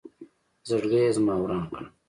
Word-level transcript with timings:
زړګې 0.69 0.99
یې 1.05 1.11
زما 1.17 1.33
وران 1.41 1.63
کړ 1.73 1.83